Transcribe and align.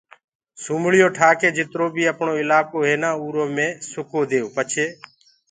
سومݪيون 0.63 1.11
ٺآ 1.17 1.29
ڪي 1.39 1.49
جِترو 1.55 1.85
بيٚ 1.93 2.09
اَپڻو 2.11 2.33
اِلآڪو 2.41 2.79
هي 2.87 2.95
نآ 3.01 3.11
اُرو 3.23 3.43
مي 3.55 3.67
سُڪو 3.91 4.21
ديئو 4.29 4.47
پڇي 4.55 4.85